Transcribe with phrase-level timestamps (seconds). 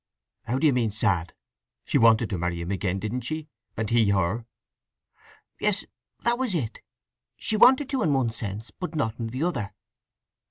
[0.45, 1.35] "How do you mean sad?
[1.85, 3.49] She wanted to marry him again, didn't she?
[3.77, 4.47] And he her!"
[5.59, 6.81] "Yes—that was it.
[7.37, 9.75] She wanted to in one sense, but not in the other.